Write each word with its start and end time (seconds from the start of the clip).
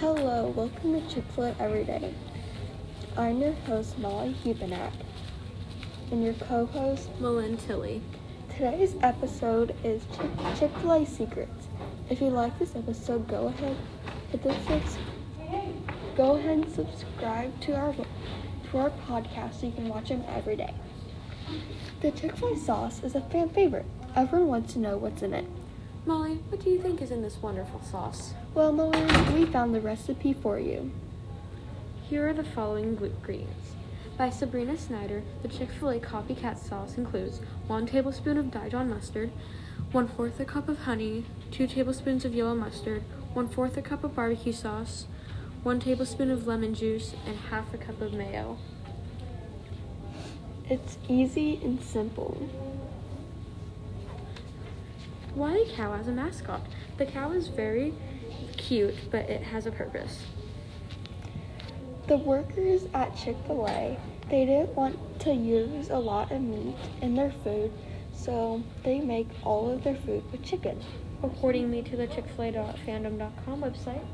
Hello, 0.00 0.50
welcome 0.56 0.94
to 0.94 1.14
Chick 1.14 1.24
fil 1.36 1.44
A 1.44 1.56
Everyday. 1.60 2.14
I'm 3.18 3.38
your 3.38 3.52
host, 3.52 3.98
Molly 3.98 4.34
Hubenak, 4.42 4.92
and 6.10 6.24
your 6.24 6.32
co 6.32 6.64
host, 6.64 7.10
Malin 7.20 7.58
Tilly. 7.58 8.00
Today's 8.48 8.96
episode 9.02 9.76
is 9.84 10.02
Chick 10.58 10.70
fil 10.78 10.92
A 10.92 11.04
Secrets. 11.04 11.68
If 12.08 12.22
you 12.22 12.28
like 12.28 12.58
this 12.58 12.74
episode, 12.74 13.28
go 13.28 13.48
ahead, 13.48 13.76
hit 14.32 14.42
the 14.42 14.54
subs- 14.66 14.96
go 16.16 16.36
ahead 16.36 16.50
and 16.50 16.74
subscribe 16.74 17.60
to 17.60 17.74
our, 17.74 17.92
to 17.92 18.78
our 18.78 18.90
podcast 19.06 19.60
so 19.60 19.66
you 19.66 19.72
can 19.72 19.90
watch 19.90 20.08
them 20.08 20.24
every 20.28 20.56
day. 20.56 20.72
The 22.00 22.10
Chick 22.12 22.36
fil 22.36 22.54
A 22.54 22.56
sauce 22.56 23.04
is 23.04 23.14
a 23.14 23.20
fan 23.20 23.50
favorite. 23.50 23.84
Everyone 24.16 24.48
wants 24.48 24.72
to 24.72 24.78
know 24.78 24.96
what's 24.96 25.20
in 25.20 25.34
it. 25.34 25.44
Molly, 26.10 26.40
what 26.48 26.60
do 26.60 26.70
you 26.70 26.82
think 26.82 27.00
is 27.00 27.12
in 27.12 27.22
this 27.22 27.40
wonderful 27.40 27.80
sauce? 27.82 28.34
Well, 28.52 28.72
Malin, 28.72 29.32
we 29.32 29.46
found 29.46 29.72
the 29.72 29.80
recipe 29.80 30.32
for 30.32 30.58
you. 30.58 30.90
Here 32.08 32.28
are 32.28 32.32
the 32.32 32.42
following 32.42 32.98
ingredients. 33.00 33.74
By 34.18 34.30
Sabrina 34.30 34.76
Snyder, 34.76 35.22
the 35.42 35.46
Chick 35.46 35.70
fil 35.70 35.90
A 35.90 36.00
copycat 36.00 36.58
sauce 36.58 36.98
includes 36.98 37.38
1 37.68 37.86
tablespoon 37.86 38.38
of 38.38 38.50
Dijon 38.50 38.90
mustard, 38.90 39.30
1 39.92 40.08
fourth 40.08 40.40
a 40.40 40.44
cup 40.44 40.68
of 40.68 40.80
honey, 40.80 41.26
2 41.52 41.68
tablespoons 41.68 42.24
of 42.24 42.34
yellow 42.34 42.56
mustard, 42.56 43.04
1 43.34 43.48
fourth 43.48 43.76
a 43.76 43.82
cup 43.82 44.02
of 44.02 44.16
barbecue 44.16 44.52
sauce, 44.52 45.06
1 45.62 45.78
tablespoon 45.78 46.32
of 46.32 46.44
lemon 46.44 46.74
juice, 46.74 47.14
and 47.24 47.36
half 47.50 47.72
a 47.72 47.78
cup 47.78 48.00
of 48.00 48.12
mayo. 48.12 48.58
It's 50.68 50.98
easy 51.08 51.60
and 51.62 51.80
simple. 51.80 52.48
Why 55.34 55.58
a 55.58 55.76
cow 55.76 55.94
as 55.94 56.08
a 56.08 56.12
mascot? 56.12 56.62
The 56.96 57.06
cow 57.06 57.32
is 57.32 57.48
very 57.48 57.94
cute, 58.56 59.10
but 59.10 59.30
it 59.30 59.42
has 59.42 59.66
a 59.66 59.70
purpose. 59.70 60.24
The 62.08 62.16
workers 62.16 62.86
at 62.92 63.16
Chick 63.16 63.36
fil 63.46 63.66
A, 63.68 63.98
they 64.28 64.44
didn't 64.44 64.74
want 64.74 64.98
to 65.20 65.32
use 65.32 65.90
a 65.90 65.98
lot 65.98 66.32
of 66.32 66.40
meat 66.42 66.76
in 67.00 67.14
their 67.14 67.30
food, 67.44 67.70
so 68.12 68.62
they 68.82 69.00
make 69.00 69.28
all 69.44 69.70
of 69.70 69.84
their 69.84 69.94
food 69.94 70.24
with 70.32 70.42
chicken. 70.42 70.82
Accordingly 71.22 71.82
to 71.82 71.96
the 71.96 72.08
chickfil-a.fandom.com 72.08 73.60
website, 73.60 74.04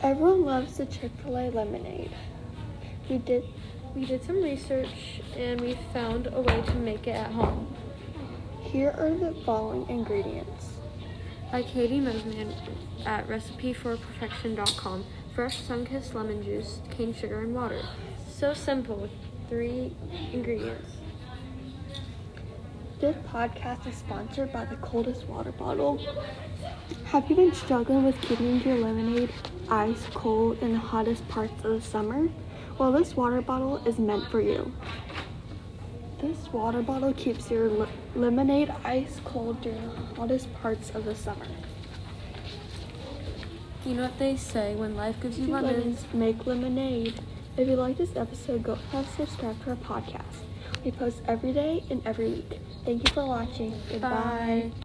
Everyone 0.00 0.44
loves 0.44 0.76
the 0.76 0.86
Chick 0.86 1.10
fil 1.24 1.36
A 1.36 1.50
lemonade. 1.50 2.12
We 3.10 3.18
did 3.18 3.44
we 3.94 4.04
did 4.04 4.24
some 4.24 4.42
research 4.42 5.20
and 5.36 5.60
we 5.60 5.78
found 5.92 6.28
a 6.32 6.40
way 6.40 6.62
to 6.62 6.74
make 6.74 7.06
it 7.06 7.16
at 7.16 7.30
home. 7.32 7.74
here 8.62 8.94
are 8.98 9.10
the 9.10 9.34
following 9.44 9.88
ingredients. 9.88 10.74
By 11.50 11.62
Katie 11.62 12.00
Moseman 12.00 12.54
at 13.06 13.26
recipeforperfection.com. 13.28 15.04
Fresh 15.34 15.60
sun-kissed 15.60 16.14
lemon 16.14 16.42
juice, 16.42 16.80
cane 16.90 17.14
sugar, 17.14 17.40
and 17.40 17.54
water. 17.54 17.80
So 18.28 18.52
simple 18.52 18.96
with 18.96 19.10
three 19.48 19.94
ingredients. 20.32 20.90
This 23.00 23.16
podcast 23.32 23.86
is 23.86 23.96
sponsored 23.96 24.52
by 24.52 24.64
the 24.64 24.76
coldest 24.76 25.26
water 25.28 25.52
bottle. 25.52 26.04
Have 27.04 27.30
you 27.30 27.36
been 27.36 27.54
struggling 27.54 28.04
with 28.04 28.20
keeping 28.20 28.60
your 28.62 28.78
lemonade 28.78 29.30
ice 29.70 30.06
cold 30.14 30.58
in 30.62 30.72
the 30.72 30.78
hottest 30.78 31.26
parts 31.28 31.64
of 31.64 31.72
the 31.72 31.80
summer? 31.80 32.28
Well, 32.78 32.92
this 32.92 33.16
water 33.16 33.40
bottle 33.42 33.78
is 33.86 33.98
meant 33.98 34.28
for 34.30 34.40
you. 34.40 34.72
This 36.20 36.52
water 36.52 36.82
bottle 36.82 37.12
keeps 37.12 37.50
your 37.50 37.68
le- 37.68 37.88
lemonade 38.14 38.72
ice 38.84 39.20
cold 39.24 39.60
during 39.60 39.80
the 39.82 40.14
hottest 40.16 40.52
parts 40.54 40.90
of 40.90 41.04
the 41.04 41.14
summer. 41.14 41.46
You 43.84 43.94
know 43.94 44.02
what 44.02 44.18
they 44.18 44.36
say 44.36 44.74
when 44.74 44.96
life 44.96 45.16
gives 45.20 45.38
you 45.38 45.46
lemons. 45.46 46.04
make 46.12 46.46
lemonade. 46.46 47.20
If 47.56 47.68
you 47.68 47.76
like 47.76 47.96
this 47.96 48.14
episode, 48.16 48.62
go 48.62 48.72
ahead 48.72 49.06
and 49.06 49.14
subscribe 49.16 49.62
to 49.64 49.70
our 49.70 49.76
podcast. 49.76 50.44
We 50.84 50.90
post 50.90 51.22
every 51.26 51.52
day 51.52 51.84
and 51.90 52.06
every 52.06 52.28
week. 52.28 52.60
Thank 52.84 53.08
you 53.08 53.14
for 53.14 53.26
watching. 53.26 53.80
Goodbye. 53.90 54.10
Bye. 54.10 54.72